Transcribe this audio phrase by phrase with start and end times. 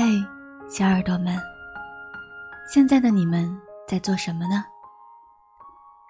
[0.00, 0.24] 嘿，
[0.68, 1.36] 小耳朵们，
[2.72, 3.52] 现在的你们
[3.84, 4.64] 在做什么呢？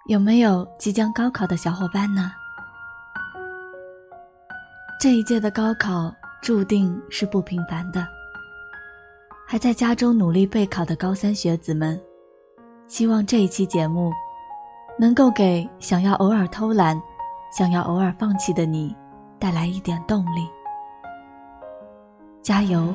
[0.09, 2.31] 有没有即将高考的小伙伴呢？
[5.01, 8.07] 这一届的高考注定是不平凡的。
[9.47, 11.99] 还在家中努力备考的高三学子们，
[12.89, 14.13] 希望这一期节目
[14.99, 17.01] 能够给想要偶尔偷懒、
[17.51, 18.95] 想要偶尔放弃的你
[19.39, 20.47] 带来一点动力。
[22.43, 22.95] 加油！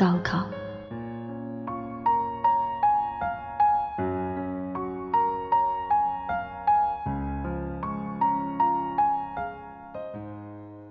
[0.00, 0.46] 高考，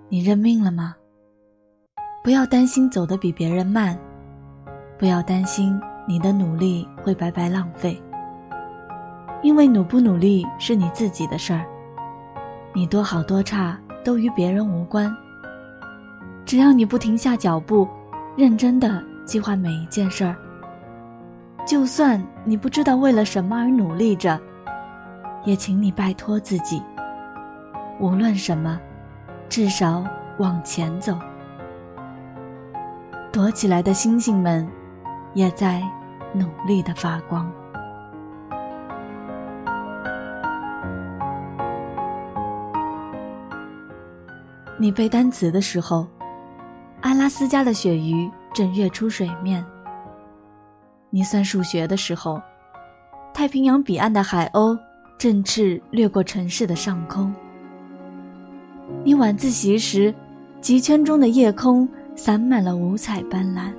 [0.08, 0.94] 你认命了吗？
[2.22, 3.98] 不要担心走得比别人慢，
[4.96, 8.00] 不要担心你的努力会白白浪费。
[9.42, 11.66] 因为努不努力是你自己的事儿，
[12.72, 15.12] 你多好多差都与别人无关。
[16.46, 17.88] 只要你不停下脚步。
[18.36, 20.34] 认真的计划每一件事儿，
[21.66, 24.40] 就算你不知道为了什么而努力着，
[25.44, 26.82] 也请你拜托自己，
[27.98, 28.80] 无论什么，
[29.48, 30.04] 至少
[30.38, 31.18] 往前走。
[33.32, 34.66] 躲起来的星星们，
[35.34, 35.82] 也在
[36.32, 37.50] 努力的发光。
[44.78, 46.06] 你背单词的时候。
[47.02, 49.64] 阿拉斯加的鳕鱼正跃出水面。
[51.08, 52.40] 你算数学的时候，
[53.32, 54.78] 太平洋彼岸的海鸥
[55.18, 57.34] 振翅掠过城市的上空。
[59.02, 60.14] 你晚自习时，
[60.60, 63.72] 极圈中的夜空洒满了五彩斑斓。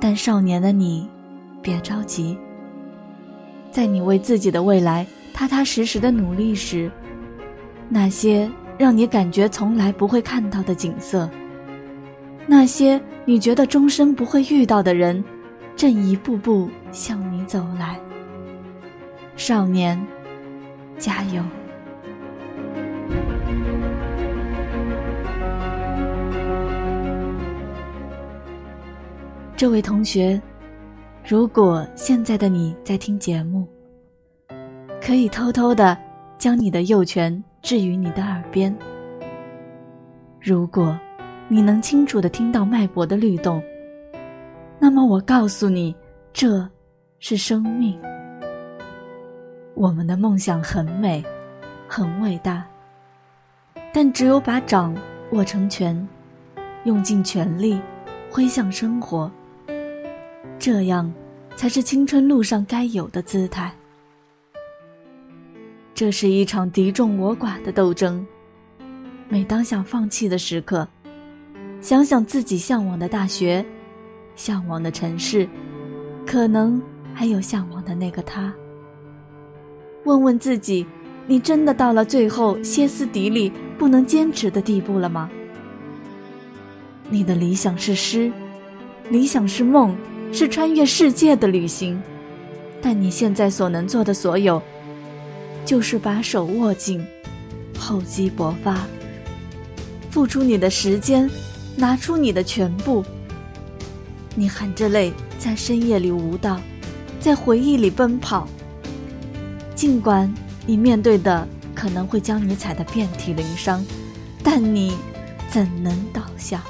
[0.00, 1.08] 但少年的你，
[1.62, 2.36] 别着急。
[3.70, 6.90] 在你为自己的未来踏踏实实的努力时，
[7.88, 8.50] 那些。
[8.82, 11.30] 让你感觉从来不会看到的景色，
[12.48, 15.22] 那些你觉得终身不会遇到的人，
[15.76, 17.96] 正一步步向你走来。
[19.36, 20.04] 少年，
[20.98, 21.40] 加油！
[29.56, 30.42] 这位同学，
[31.24, 33.64] 如果现在的你在听节目，
[35.00, 35.96] 可以偷偷的
[36.36, 37.40] 将你的右拳。
[37.62, 38.76] 置于你的耳边。
[40.40, 40.98] 如果
[41.48, 43.62] 你能清楚的听到脉搏的律动，
[44.78, 45.94] 那么我告诉你，
[46.32, 46.68] 这
[47.20, 47.98] 是生命。
[49.74, 51.24] 我们的梦想很美，
[51.86, 52.66] 很伟大，
[53.92, 54.94] 但只有把掌
[55.30, 55.96] 握成拳，
[56.84, 57.80] 用尽全力
[58.28, 59.30] 挥向生活，
[60.58, 61.10] 这样
[61.54, 63.72] 才是青春路上该有的姿态。
[65.94, 68.24] 这是一场敌众我寡的斗争。
[69.28, 70.86] 每当想放弃的时刻，
[71.80, 73.64] 想想自己向往的大学，
[74.34, 75.48] 向往的城市，
[76.26, 76.80] 可能
[77.14, 78.52] 还有向往的那个他。
[80.04, 80.86] 问问自己：
[81.26, 85.30] 你真的到了最后歇斯底里、不能坚持的地步了吗？
[87.08, 88.32] 你的理想是诗，
[89.10, 89.94] 理想是梦，
[90.32, 92.02] 是穿越世界的旅行，
[92.80, 94.60] 但你现在所能做的所有。
[95.64, 97.04] 就是把手握紧，
[97.78, 98.86] 厚积薄发，
[100.10, 101.30] 付出你的时间，
[101.76, 103.04] 拿出你的全部。
[104.34, 106.60] 你含着泪在深夜里舞蹈，
[107.20, 108.46] 在回忆里奔跑。
[109.74, 110.32] 尽管
[110.66, 113.84] 你面对的可能会将你踩得遍体鳞伤，
[114.42, 114.96] 但你
[115.48, 116.62] 怎能倒下？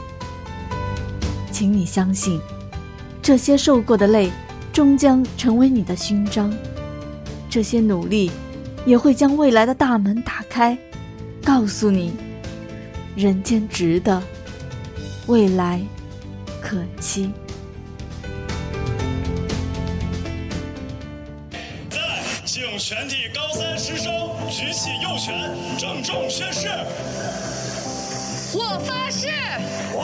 [1.50, 2.41] 请你相信，
[3.20, 4.31] 这些受过的累，
[4.72, 6.52] 终将成为你的勋章。
[7.48, 8.31] 这些努力。
[8.84, 10.76] 也会将未来的大门打开，
[11.44, 12.12] 告诉你，
[13.15, 14.20] 人间值得，
[15.26, 15.81] 未来
[16.60, 17.31] 可期。
[21.88, 21.98] 在，
[22.44, 24.12] 请全体高三师生
[24.50, 25.32] 举起右拳，
[25.78, 26.69] 郑重宣誓。
[28.55, 29.29] 我发誓。
[29.94, 30.02] 我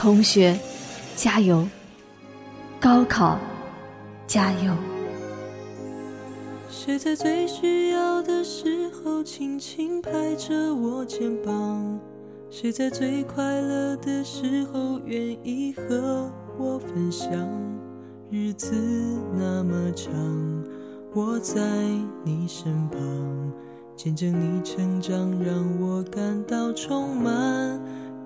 [0.00, 0.58] 同学，
[1.14, 1.68] 加油！
[2.80, 3.38] 高考，
[4.26, 4.74] 加油！
[6.70, 12.00] 谁在最需要的时候轻轻拍着我肩膀？
[12.48, 17.30] 谁在最快乐的时候愿意和我分享？
[18.30, 18.74] 日子
[19.36, 20.10] 那么长，
[21.12, 21.60] 我在
[22.24, 23.52] 你身旁，
[23.94, 27.78] 见证你成长，让我感到充满。